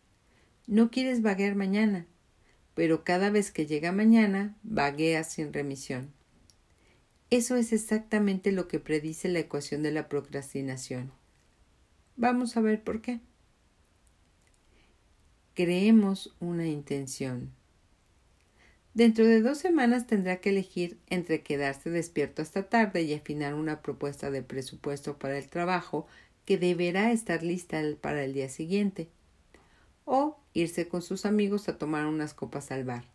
No 0.67 0.91
quieres 0.91 1.21
vaguear 1.21 1.55
mañana, 1.55 2.05
pero 2.77 3.03
cada 3.03 3.31
vez 3.31 3.49
que 3.49 3.65
llega 3.65 3.91
mañana 3.91 4.55
vagueas 4.61 5.31
sin 5.31 5.51
remisión. 5.51 6.13
Eso 7.31 7.55
es 7.55 7.73
exactamente 7.73 8.51
lo 8.51 8.67
que 8.67 8.79
predice 8.79 9.29
la 9.29 9.39
ecuación 9.39 9.81
de 9.81 9.91
la 9.91 10.07
procrastinación. 10.07 11.11
Vamos 12.17 12.55
a 12.55 12.61
ver 12.61 12.83
por 12.83 13.01
qué. 13.01 13.19
Creemos 15.55 16.35
una 16.39 16.67
intención. 16.67 17.51
Dentro 18.93 19.25
de 19.25 19.41
dos 19.41 19.57
semanas 19.57 20.05
tendrá 20.05 20.37
que 20.37 20.51
elegir 20.51 20.99
entre 21.09 21.41
quedarse 21.41 21.89
despierto 21.89 22.43
hasta 22.43 22.69
tarde 22.69 23.01
y 23.01 23.15
afinar 23.15 23.55
una 23.55 23.81
propuesta 23.81 24.29
de 24.29 24.43
presupuesto 24.43 25.17
para 25.17 25.39
el 25.39 25.49
trabajo 25.49 26.05
que 26.45 26.59
deberá 26.59 27.11
estar 27.11 27.41
lista 27.41 27.81
para 27.99 28.23
el 28.23 28.33
día 28.33 28.49
siguiente, 28.49 29.09
o 30.05 30.37
irse 30.57 30.87
con 30.87 31.03
sus 31.03 31.25
amigos 31.25 31.69
a 31.69 31.77
tomar 31.77 32.07
unas 32.07 32.33
copas 32.33 32.71
al 32.71 32.83
bar. 32.83 33.05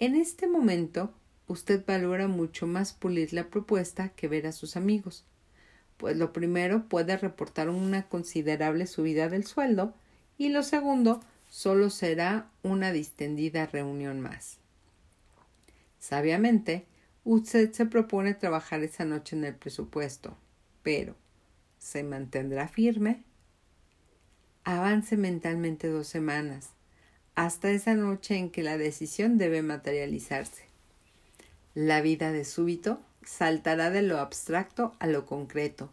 En 0.00 0.16
este 0.16 0.48
momento, 0.48 1.14
usted 1.46 1.84
valora 1.86 2.26
mucho 2.26 2.66
más 2.66 2.92
pulir 2.92 3.32
la 3.32 3.48
propuesta 3.48 4.08
que 4.08 4.26
ver 4.26 4.48
a 4.48 4.52
sus 4.52 4.76
amigos, 4.76 5.24
pues 5.96 6.16
lo 6.16 6.32
primero 6.32 6.88
puede 6.88 7.16
reportar 7.16 7.70
una 7.70 8.08
considerable 8.08 8.86
subida 8.86 9.28
del 9.28 9.46
sueldo 9.46 9.94
y 10.36 10.48
lo 10.48 10.64
segundo 10.64 11.20
solo 11.48 11.90
será 11.90 12.50
una 12.64 12.90
distendida 12.90 13.66
reunión 13.66 14.20
más. 14.20 14.58
Sabiamente, 16.00 16.86
usted 17.24 17.72
se 17.72 17.86
propone 17.86 18.34
trabajar 18.34 18.82
esa 18.82 19.04
noche 19.04 19.36
en 19.36 19.44
el 19.44 19.54
presupuesto, 19.54 20.36
pero 20.82 21.14
¿se 21.78 22.02
mantendrá 22.02 22.66
firme? 22.66 23.25
Avance 24.68 25.16
mentalmente 25.16 25.86
dos 25.86 26.08
semanas, 26.08 26.70
hasta 27.36 27.70
esa 27.70 27.94
noche 27.94 28.36
en 28.36 28.50
que 28.50 28.64
la 28.64 28.76
decisión 28.76 29.38
debe 29.38 29.62
materializarse. 29.62 30.64
La 31.76 32.00
vida 32.00 32.32
de 32.32 32.44
súbito 32.44 33.00
saltará 33.24 33.90
de 33.90 34.02
lo 34.02 34.18
abstracto 34.18 34.96
a 34.98 35.06
lo 35.06 35.24
concreto. 35.24 35.92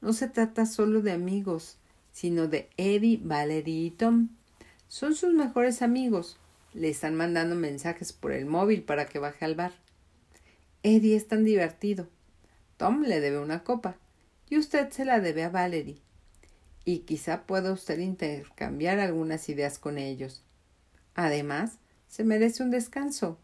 No 0.00 0.12
se 0.12 0.28
trata 0.28 0.66
solo 0.66 1.02
de 1.02 1.10
amigos, 1.10 1.78
sino 2.12 2.46
de 2.46 2.70
Eddie, 2.76 3.18
Valerie 3.24 3.86
y 3.86 3.90
Tom. 3.90 4.28
Son 4.86 5.16
sus 5.16 5.34
mejores 5.34 5.82
amigos. 5.82 6.38
Le 6.74 6.90
están 6.90 7.16
mandando 7.16 7.56
mensajes 7.56 8.12
por 8.12 8.30
el 8.30 8.46
móvil 8.46 8.84
para 8.84 9.06
que 9.06 9.18
baje 9.18 9.44
al 9.44 9.56
bar. 9.56 9.72
Eddie 10.84 11.16
es 11.16 11.26
tan 11.26 11.42
divertido. 11.42 12.06
Tom 12.76 13.02
le 13.02 13.18
debe 13.18 13.40
una 13.40 13.64
copa 13.64 13.96
y 14.48 14.58
usted 14.58 14.90
se 14.90 15.04
la 15.04 15.18
debe 15.18 15.42
a 15.42 15.48
Valerie 15.48 16.05
y 16.86 17.00
quizá 17.00 17.46
pueda 17.46 17.72
usted 17.72 17.98
intercambiar 17.98 19.00
algunas 19.00 19.48
ideas 19.48 19.78
con 19.80 19.98
ellos. 19.98 20.44
Además, 21.16 21.78
se 22.06 22.22
merece 22.22 22.62
un 22.62 22.70
descanso. 22.70 23.40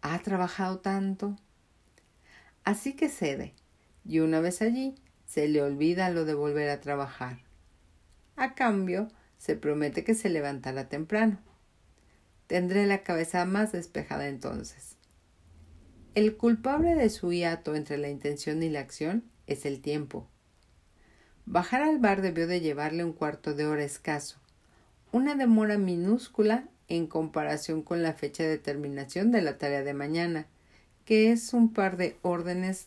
Ha 0.00 0.18
trabajado 0.20 0.80
tanto. 0.80 1.36
Así 2.64 2.94
que 2.94 3.10
cede, 3.10 3.52
y 4.06 4.20
una 4.20 4.40
vez 4.40 4.62
allí 4.62 4.94
se 5.26 5.48
le 5.48 5.60
olvida 5.60 6.08
lo 6.08 6.24
de 6.24 6.32
volver 6.32 6.70
a 6.70 6.80
trabajar. 6.80 7.40
A 8.36 8.54
cambio, 8.54 9.08
se 9.36 9.54
promete 9.54 10.02
que 10.02 10.14
se 10.14 10.30
levantará 10.30 10.88
temprano. 10.88 11.40
Tendré 12.46 12.86
la 12.86 13.02
cabeza 13.02 13.44
más 13.44 13.72
despejada 13.72 14.28
entonces. 14.28 14.96
El 16.14 16.38
culpable 16.38 16.94
de 16.94 17.10
su 17.10 17.32
hiato 17.32 17.74
entre 17.74 17.98
la 17.98 18.08
intención 18.08 18.62
y 18.62 18.70
la 18.70 18.80
acción 18.80 19.24
es 19.46 19.66
el 19.66 19.82
tiempo. 19.82 20.31
Bajar 21.46 21.82
al 21.82 21.98
bar 21.98 22.22
debió 22.22 22.46
de 22.46 22.60
llevarle 22.60 23.04
un 23.04 23.12
cuarto 23.12 23.54
de 23.54 23.66
hora 23.66 23.84
escaso, 23.84 24.36
una 25.10 25.34
demora 25.34 25.76
minúscula 25.76 26.68
en 26.88 27.06
comparación 27.06 27.82
con 27.82 28.02
la 28.02 28.12
fecha 28.12 28.44
de 28.44 28.58
terminación 28.58 29.32
de 29.32 29.42
la 29.42 29.58
tarea 29.58 29.82
de 29.82 29.94
mañana, 29.94 30.46
que 31.04 31.32
es 31.32 31.52
un 31.52 31.72
par 31.72 31.96
de 31.96 32.16
órdenes 32.22 32.86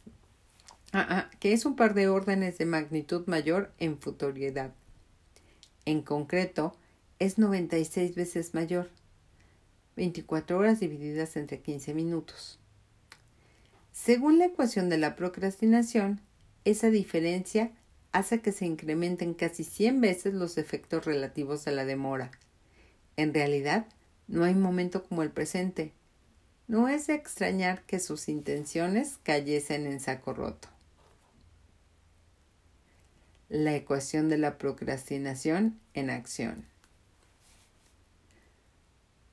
ah, 0.94 1.06
ah, 1.10 1.32
que 1.40 1.54
es 1.54 1.66
un 1.66 1.76
par 1.76 1.94
de 1.94 2.08
órdenes 2.08 2.58
de 2.58 2.66
magnitud 2.66 3.28
mayor 3.28 3.72
en 3.78 4.00
futoriedad. 4.00 4.72
En 5.86 6.02
concreto, 6.02 6.76
es 7.20 7.38
96 7.38 8.16
veces 8.16 8.54
mayor, 8.54 8.90
24 9.96 10.58
horas 10.58 10.80
divididas 10.80 11.36
entre 11.38 11.60
15 11.60 11.94
minutos. 11.94 12.60
Según 13.92 14.40
la 14.40 14.46
ecuación 14.46 14.90
de 14.90 14.98
la 14.98 15.16
procrastinación, 15.16 16.22
esa 16.66 16.90
diferencia 16.90 17.72
hace 18.16 18.40
que 18.40 18.54
se 18.54 18.66
incrementen 18.66 19.34
casi 19.34 19.66
100 19.66 20.00
veces 20.00 20.34
los 20.34 20.58
efectos 20.58 21.04
relativos 21.04 21.68
a 21.68 21.72
la 21.72 21.84
demora. 21.84 22.32
En 23.18 23.34
realidad, 23.34 23.88
no 24.30 24.46
hay 24.46 24.56
momento 24.56 25.04
como 25.04 25.22
el 25.22 25.32
presente. 25.32 25.92
No 26.70 26.88
es 26.88 27.08
de 27.08 27.16
extrañar 27.16 27.84
que 27.84 28.00
sus 28.00 28.30
intenciones 28.30 29.20
cayesen 29.24 29.86
en 29.86 30.00
saco 30.00 30.34
roto. 30.34 30.70
La 33.50 33.76
ecuación 33.76 34.30
de 34.30 34.38
la 34.38 34.58
procrastinación 34.58 35.78
en 35.94 36.10
acción. 36.10 36.66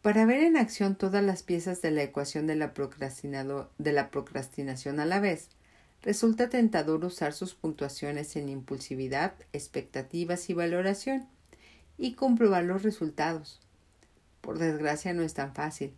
Para 0.02 0.26
ver 0.26 0.42
en 0.42 0.56
acción 0.56 0.96
todas 0.96 1.22
las 1.22 1.44
piezas 1.44 1.82
de 1.82 1.92
la 1.92 2.02
ecuación 2.02 2.48
de 2.48 2.56
la, 2.56 2.72
de 3.78 3.92
la 3.92 4.10
procrastinación 4.10 4.98
a 4.98 5.06
la 5.06 5.20
vez, 5.20 5.50
resulta 6.02 6.48
tentador 6.48 7.04
usar 7.04 7.32
sus 7.32 7.54
puntuaciones 7.54 8.34
en 8.36 8.48
impulsividad, 8.48 9.34
expectativas 9.52 10.50
y 10.50 10.54
valoración 10.54 11.26
y 11.96 12.14
comprobar 12.14 12.64
los 12.64 12.82
resultados. 12.82 13.60
Por 14.40 14.58
desgracia 14.58 15.14
no 15.14 15.22
es 15.22 15.34
tan 15.34 15.54
fácil. 15.54 15.94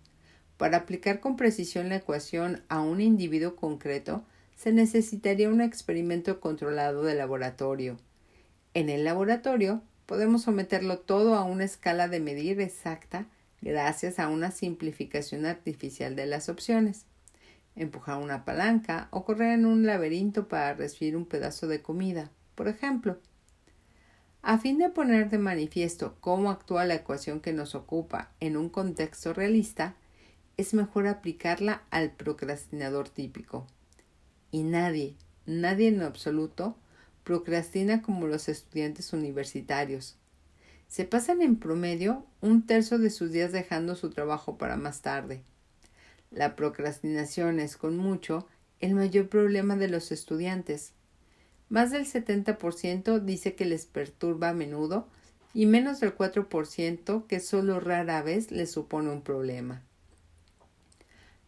Para 0.59 0.79
aplicar 0.79 1.21
con 1.21 1.37
precisión 1.37 1.89
la 1.89 1.97
ecuación 1.97 2.63
a 2.69 2.81
un 2.81 3.01
individuo 3.01 3.57
concreto, 3.57 4.25
se 4.57 4.73
necesitaría 4.73 5.49
un 5.49 5.61
experimento 5.61 6.39
controlado 6.41 7.03
de 7.03 7.15
laboratorio. 7.15 7.97
En 8.75 8.89
el 8.89 9.05
laboratorio 9.05 9.83
podemos 10.07 10.43
someterlo 10.43 10.99
todo 10.99 11.35
a 11.35 11.45
una 11.45 11.65
escala 11.65 12.09
de 12.09 12.21
medida 12.21 12.63
exacta 12.63 13.27
gracias 13.63 14.19
a 14.19 14.29
una 14.29 14.51
simplificación 14.51 15.47
artificial 15.47 16.15
de 16.15 16.27
las 16.27 16.51
opciones 16.51 17.07
empujar 17.77 18.23
una 18.23 18.45
palanca 18.45 19.09
o 19.11 19.25
correr 19.25 19.53
en 19.53 19.67
un 19.67 19.87
laberinto 19.87 20.49
para 20.49 20.75
recibir 20.75 21.17
un 21.17 21.27
pedazo 21.27 21.67
de 21.67 21.83
comida, 21.83 22.31
por 22.55 22.69
ejemplo. 22.69 23.19
A 24.43 24.59
fin 24.59 24.79
de 24.79 24.91
poner 24.91 25.31
de 25.31 25.39
manifiesto 25.39 26.17
cómo 26.21 26.51
actúa 26.51 26.85
la 26.85 26.95
ecuación 26.95 27.41
que 27.41 27.53
nos 27.53 27.75
ocupa 27.75 28.31
en 28.41 28.57
un 28.57 28.69
contexto 28.69 29.33
realista, 29.33 29.97
es 30.57 30.75
mejor 30.75 31.07
aplicarla 31.07 31.83
al 31.91 32.13
procrastinador 32.13 33.09
típico. 33.09 33.67
Y 34.51 34.63
nadie, 34.63 35.17
nadie 35.47 35.89
en 35.89 36.03
absoluto, 36.03 36.77
procrastina 37.25 38.03
como 38.03 38.27
los 38.27 38.49
estudiantes 38.49 39.13
universitarios. 39.13 40.17
Se 40.87 41.05
pasan 41.05 41.43
en 41.43 41.57
promedio 41.57 42.27
un 42.41 42.67
tercio 42.67 42.99
de 42.99 43.11
sus 43.11 43.33
días 43.33 43.51
dejando 43.51 43.97
su 43.97 44.11
trabajo 44.11 44.59
para 44.59 44.77
más 44.77 45.01
tarde. 45.01 45.43
La 46.31 46.57
procrastinación 46.57 47.61
es, 47.61 47.77
con 47.77 47.97
mucho, 47.97 48.47
el 48.81 48.95
mayor 48.95 49.29
problema 49.29 49.77
de 49.77 49.89
los 49.89 50.13
estudiantes. 50.13 50.93
Más 51.69 51.91
del 51.91 52.07
70% 52.07 53.21
dice 53.21 53.55
que 53.55 53.65
les 53.65 53.87
perturba 53.87 54.51
a 54.51 54.55
menudo 54.55 55.09
y 55.55 55.67
menos 55.67 56.01
del 56.01 56.17
4% 56.17 57.27
que 57.27 57.41
solo 57.41 57.81
rara 57.81 58.23
vez 58.23 58.51
les 58.51 58.71
supone 58.71 59.11
un 59.11 59.23
problema. 59.23 59.83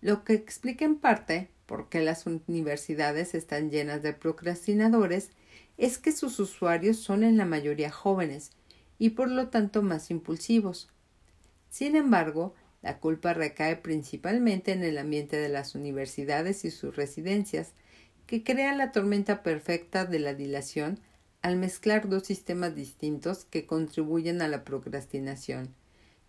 Lo 0.00 0.24
que 0.24 0.34
explica 0.34 0.84
en 0.84 0.96
parte 0.96 1.50
por 1.66 1.88
qué 1.88 2.00
las 2.00 2.26
universidades 2.26 3.34
están 3.34 3.70
llenas 3.70 4.02
de 4.02 4.12
procrastinadores 4.12 5.30
es 5.76 5.98
que 5.98 6.12
sus 6.12 6.38
usuarios 6.38 6.96
son 6.98 7.24
en 7.24 7.36
la 7.36 7.44
mayoría 7.44 7.90
jóvenes 7.90 8.52
y 8.98 9.10
por 9.10 9.30
lo 9.30 9.48
tanto 9.48 9.82
más 9.82 10.10
impulsivos. 10.10 10.88
Sin 11.68 11.96
embargo, 11.96 12.54
la 12.82 12.98
culpa 12.98 13.34
recae 13.34 13.76
principalmente 13.76 14.72
en 14.72 14.82
el 14.82 14.98
ambiente 14.98 15.36
de 15.36 15.48
las 15.48 15.74
universidades 15.74 16.64
y 16.64 16.70
sus 16.70 16.96
residencias, 16.96 17.72
que 18.26 18.42
crea 18.42 18.74
la 18.74 18.92
tormenta 18.92 19.42
perfecta 19.42 20.04
de 20.04 20.18
la 20.18 20.34
dilación 20.34 21.00
al 21.42 21.56
mezclar 21.56 22.08
dos 22.08 22.24
sistemas 22.24 22.74
distintos 22.74 23.44
que 23.44 23.66
contribuyen 23.66 24.42
a 24.42 24.48
la 24.48 24.64
procrastinación, 24.64 25.74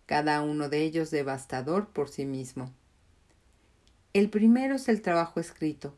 cada 0.06 0.42
uno 0.42 0.68
de 0.68 0.82
ellos 0.82 1.10
devastador 1.10 1.88
por 1.88 2.08
sí 2.08 2.24
mismo. 2.24 2.72
El 4.12 4.30
primero 4.30 4.76
es 4.76 4.88
el 4.88 5.02
trabajo 5.02 5.40
escrito. 5.40 5.94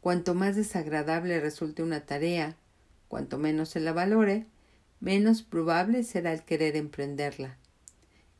Cuanto 0.00 0.34
más 0.34 0.56
desagradable 0.56 1.40
resulte 1.40 1.82
una 1.82 2.04
tarea, 2.04 2.56
cuanto 3.08 3.38
menos 3.38 3.70
se 3.70 3.80
la 3.80 3.92
valore, 3.92 4.46
menos 5.00 5.42
probable 5.42 6.02
será 6.02 6.32
el 6.32 6.42
querer 6.42 6.76
emprenderla. 6.76 7.56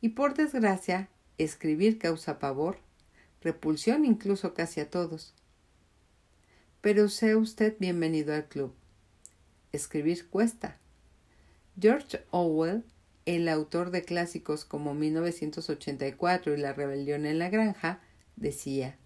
Y 0.01 0.09
por 0.09 0.35
desgracia, 0.35 1.09
escribir 1.37 1.97
causa 1.97 2.39
pavor, 2.39 2.77
repulsión 3.41 4.05
incluso 4.05 4.53
casi 4.53 4.79
a 4.79 4.89
todos. 4.89 5.33
Pero 6.81 7.09
sea 7.09 7.37
usted 7.37 7.75
bienvenido 7.79 8.33
al 8.33 8.47
club. 8.47 8.73
Escribir 9.71 10.29
cuesta. 10.29 10.77
George 11.79 12.23
Orwell, 12.31 12.83
el 13.25 13.49
autor 13.49 13.91
de 13.91 14.03
clásicos 14.03 14.65
como 14.65 14.93
1984 14.93 16.53
y 16.53 16.57
La 16.57 16.73
rebelión 16.73 17.25
en 17.25 17.39
la 17.39 17.49
granja, 17.49 18.01
decía, 18.35 18.97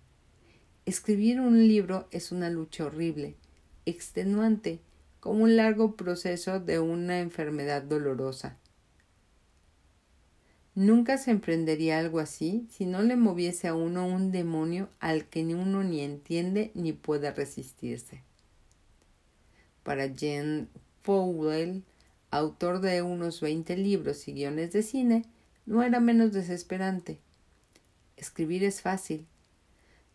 Escribir 0.85 1.39
un 1.39 1.67
libro 1.67 2.07
es 2.11 2.31
una 2.31 2.49
lucha 2.49 2.85
horrible, 2.85 3.35
extenuante, 3.85 4.79
como 5.19 5.43
un 5.43 5.55
largo 5.55 5.95
proceso 5.95 6.59
de 6.59 6.79
una 6.79 7.19
enfermedad 7.19 7.83
dolorosa. 7.83 8.57
Nunca 10.75 11.17
se 11.17 11.31
emprendería 11.31 11.99
algo 11.99 12.19
así 12.19 12.67
si 12.69 12.85
no 12.85 13.01
le 13.01 13.15
moviese 13.15 13.67
a 13.67 13.73
uno 13.73 14.07
un 14.07 14.31
demonio 14.31 14.89
al 14.99 15.25
que 15.25 15.43
ni 15.43 15.53
uno 15.53 15.83
ni 15.83 16.01
entiende 16.01 16.71
ni 16.75 16.93
puede 16.93 17.31
resistirse. 17.31 18.21
Para 19.83 20.07
Jen 20.13 20.69
Fowell, 21.01 21.83
autor 22.31 22.81
de 22.81 23.01
unos 23.01 23.41
veinte 23.41 23.75
libros 23.75 24.27
y 24.27 24.33
guiones 24.33 24.71
de 24.71 24.83
cine, 24.83 25.25
no 25.65 25.83
era 25.83 25.99
menos 25.99 26.31
desesperante. 26.33 27.19
Escribir 28.15 28.63
es 28.63 28.81
fácil. 28.81 29.25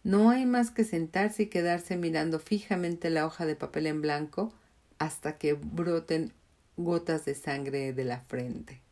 No 0.04 0.30
hay 0.30 0.46
más 0.46 0.70
que 0.70 0.84
sentarse 0.84 1.44
y 1.44 1.46
quedarse 1.46 1.96
mirando 1.96 2.38
fijamente 2.38 3.10
la 3.10 3.26
hoja 3.26 3.46
de 3.46 3.56
papel 3.56 3.86
en 3.86 4.02
blanco 4.02 4.52
hasta 4.98 5.38
que 5.38 5.54
broten 5.54 6.32
gotas 6.76 7.24
de 7.24 7.34
sangre 7.34 7.92
de 7.92 8.04
la 8.04 8.20
frente. 8.20 8.83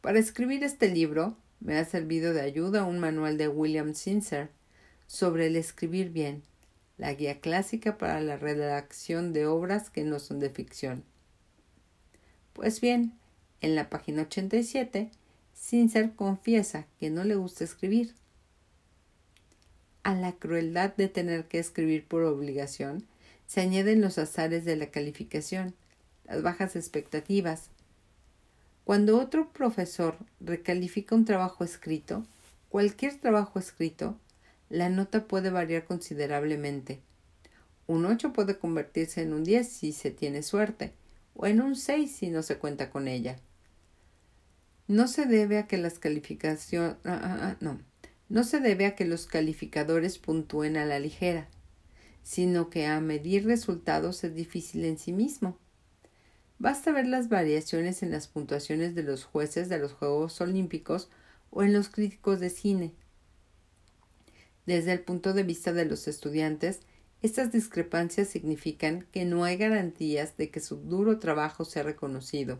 Para 0.00 0.18
escribir 0.18 0.64
este 0.64 0.88
libro 0.88 1.36
me 1.60 1.76
ha 1.76 1.84
servido 1.84 2.32
de 2.32 2.40
ayuda 2.40 2.84
un 2.84 2.98
manual 2.98 3.36
de 3.36 3.48
William 3.48 3.94
Sincer 3.94 4.48
sobre 5.06 5.46
el 5.46 5.56
escribir 5.56 6.10
bien, 6.10 6.42
la 6.96 7.12
guía 7.12 7.40
clásica 7.40 7.98
para 7.98 8.20
la 8.20 8.36
redacción 8.36 9.32
de 9.32 9.46
obras 9.46 9.90
que 9.90 10.04
no 10.04 10.18
son 10.18 10.38
de 10.40 10.48
ficción. 10.48 11.04
Pues 12.54 12.80
bien, 12.80 13.12
en 13.60 13.74
la 13.74 13.90
página 13.90 14.22
87, 14.22 15.10
Sincer 15.52 16.12
confiesa 16.14 16.86
que 16.98 17.10
no 17.10 17.24
le 17.24 17.34
gusta 17.34 17.64
escribir. 17.64 18.14
A 20.02 20.14
la 20.14 20.32
crueldad 20.32 20.96
de 20.96 21.08
tener 21.08 21.44
que 21.44 21.58
escribir 21.58 22.06
por 22.06 22.22
obligación, 22.22 23.04
se 23.46 23.60
añaden 23.60 24.00
los 24.00 24.16
azares 24.16 24.64
de 24.64 24.76
la 24.76 24.86
calificación, 24.86 25.74
las 26.24 26.42
bajas 26.42 26.74
expectativas. 26.76 27.68
Cuando 28.84 29.20
otro 29.20 29.52
profesor 29.52 30.16
recalifica 30.40 31.14
un 31.14 31.24
trabajo 31.24 31.64
escrito, 31.64 32.26
cualquier 32.68 33.20
trabajo 33.20 33.58
escrito, 33.58 34.18
la 34.68 34.88
nota 34.88 35.26
puede 35.26 35.50
variar 35.50 35.84
considerablemente. 35.84 37.00
Un 37.86 38.06
8 38.06 38.32
puede 38.32 38.58
convertirse 38.58 39.22
en 39.22 39.32
un 39.32 39.44
10 39.44 39.68
si 39.68 39.92
se 39.92 40.10
tiene 40.10 40.42
suerte, 40.42 40.92
o 41.34 41.46
en 41.46 41.60
un 41.60 41.76
6 41.76 42.10
si 42.10 42.30
no 42.30 42.42
se 42.42 42.58
cuenta 42.58 42.90
con 42.90 43.08
ella. 43.08 43.36
No 44.86 45.08
se 45.08 45.26
debe 45.26 45.58
a 45.58 45.66
que 45.66 45.76
las 45.76 45.98
calificaciones 45.98 46.96
ah, 47.04 47.20
ah, 47.22 47.38
ah, 47.42 47.56
no, 47.60 47.80
no 48.28 48.44
se 48.44 48.60
debe 48.60 48.86
a 48.86 48.94
que 48.94 49.04
los 49.04 49.26
calificadores 49.26 50.18
puntúen 50.18 50.76
a 50.76 50.84
la 50.84 50.98
ligera 50.98 51.48
sino 52.22 52.70
que 52.70 52.86
a 52.86 53.00
medir 53.00 53.46
resultados 53.46 54.24
es 54.24 54.34
difícil 54.34 54.84
en 54.84 54.98
sí 54.98 55.12
mismo. 55.12 55.56
Basta 56.60 56.92
ver 56.92 57.06
las 57.06 57.30
variaciones 57.30 58.02
en 58.02 58.10
las 58.10 58.28
puntuaciones 58.28 58.94
de 58.94 59.02
los 59.02 59.24
jueces 59.24 59.70
de 59.70 59.78
los 59.78 59.94
Juegos 59.94 60.38
Olímpicos 60.42 61.08
o 61.50 61.62
en 61.62 61.72
los 61.72 61.88
críticos 61.88 62.38
de 62.38 62.50
cine. 62.50 62.92
Desde 64.66 64.92
el 64.92 65.00
punto 65.00 65.32
de 65.32 65.42
vista 65.42 65.72
de 65.72 65.86
los 65.86 66.06
estudiantes, 66.06 66.80
estas 67.22 67.50
discrepancias 67.50 68.28
significan 68.28 69.06
que 69.10 69.24
no 69.24 69.44
hay 69.44 69.56
garantías 69.56 70.36
de 70.36 70.50
que 70.50 70.60
su 70.60 70.76
duro 70.76 71.18
trabajo 71.18 71.64
sea 71.64 71.82
reconocido. 71.82 72.58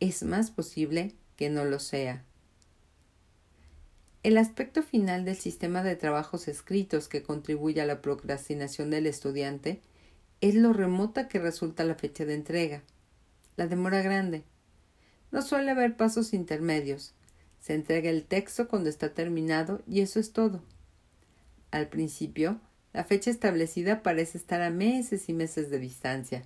Es 0.00 0.24
más 0.24 0.50
posible 0.50 1.14
que 1.36 1.48
no 1.48 1.64
lo 1.64 1.78
sea. 1.78 2.24
El 4.24 4.36
aspecto 4.36 4.82
final 4.82 5.24
del 5.24 5.36
sistema 5.36 5.84
de 5.84 5.94
trabajos 5.94 6.48
escritos 6.48 7.06
que 7.06 7.22
contribuye 7.22 7.80
a 7.80 7.86
la 7.86 8.02
procrastinación 8.02 8.90
del 8.90 9.06
estudiante 9.06 9.80
es 10.40 10.54
lo 10.54 10.72
remota 10.72 11.28
que 11.28 11.38
resulta 11.38 11.84
la 11.84 11.94
fecha 11.94 12.24
de 12.24 12.34
entrega, 12.34 12.82
la 13.56 13.66
demora 13.66 14.00
grande. 14.02 14.42
No 15.30 15.42
suele 15.42 15.70
haber 15.70 15.96
pasos 15.96 16.32
intermedios. 16.32 17.14
Se 17.60 17.74
entrega 17.74 18.08
el 18.08 18.24
texto 18.24 18.66
cuando 18.68 18.88
está 18.88 19.12
terminado 19.12 19.82
y 19.86 20.00
eso 20.00 20.18
es 20.18 20.32
todo. 20.32 20.62
Al 21.70 21.88
principio, 21.88 22.58
la 22.92 23.04
fecha 23.04 23.30
establecida 23.30 24.02
parece 24.02 24.38
estar 24.38 24.62
a 24.62 24.70
meses 24.70 25.28
y 25.28 25.34
meses 25.34 25.70
de 25.70 25.78
distancia. 25.78 26.42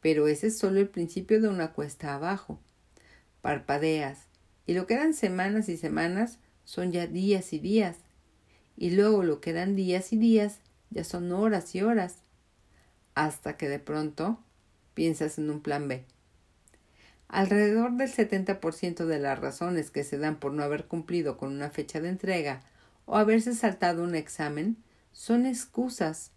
Pero 0.00 0.26
ese 0.26 0.46
es 0.46 0.58
solo 0.58 0.80
el 0.80 0.88
principio 0.88 1.40
de 1.40 1.48
una 1.48 1.72
cuesta 1.72 2.14
abajo. 2.14 2.58
Parpadeas, 3.42 4.26
y 4.66 4.74
lo 4.74 4.86
que 4.86 4.94
eran 4.94 5.14
semanas 5.14 5.68
y 5.68 5.76
semanas 5.76 6.38
son 6.64 6.90
ya 6.90 7.06
días 7.06 7.52
y 7.52 7.58
días, 7.58 7.96
y 8.76 8.90
luego 8.90 9.22
lo 9.22 9.40
que 9.40 9.50
eran 9.50 9.76
días 9.76 10.12
y 10.12 10.16
días 10.16 10.60
ya 10.90 11.04
son 11.04 11.32
horas 11.32 11.74
y 11.74 11.82
horas, 11.82 12.22
hasta 13.18 13.56
que 13.56 13.68
de 13.68 13.80
pronto 13.80 14.38
piensas 14.94 15.38
en 15.38 15.50
un 15.50 15.60
plan 15.60 15.88
B. 15.88 16.04
Alrededor 17.26 17.96
del 17.96 18.08
70% 18.08 19.06
de 19.06 19.18
las 19.18 19.36
razones 19.40 19.90
que 19.90 20.04
se 20.04 20.18
dan 20.18 20.38
por 20.38 20.52
no 20.52 20.62
haber 20.62 20.86
cumplido 20.86 21.36
con 21.36 21.52
una 21.52 21.68
fecha 21.68 22.00
de 22.00 22.10
entrega 22.10 22.62
o 23.06 23.16
haberse 23.16 23.56
saltado 23.56 24.04
un 24.04 24.14
examen 24.14 24.76
son 25.10 25.46
excusas, 25.46 26.30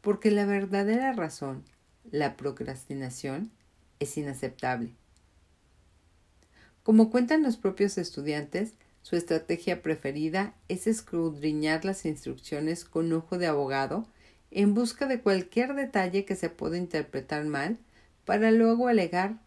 porque 0.00 0.30
la 0.30 0.46
verdadera 0.46 1.12
razón, 1.12 1.64
la 2.08 2.36
procrastinación, 2.36 3.50
es 3.98 4.16
inaceptable. 4.16 4.94
Como 6.84 7.10
cuentan 7.10 7.42
los 7.42 7.56
propios 7.56 7.98
estudiantes, 7.98 8.74
su 9.02 9.16
estrategia 9.16 9.82
preferida 9.82 10.54
es 10.68 10.86
escudriñar 10.86 11.84
las 11.84 12.06
instrucciones 12.06 12.84
con 12.84 13.12
ojo 13.12 13.38
de 13.38 13.48
abogado 13.48 14.06
en 14.54 14.74
busca 14.74 15.06
de 15.06 15.20
cualquier 15.20 15.74
detalle 15.74 16.24
que 16.24 16.36
se 16.36 16.50
pueda 16.50 16.76
interpretar 16.76 17.44
mal 17.44 17.78
para 18.24 18.50
luego 18.50 18.88
alegar 18.88 19.40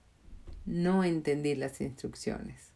no 0.65 1.04
entendí 1.04 1.56
las 1.56 1.80
instrucciones. 1.80 2.72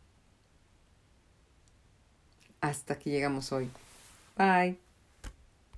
Hasta 2.62 3.00
que 3.00 3.10
llegamos 3.10 3.52
hoy. 3.52 3.70
Bye. 4.38 4.88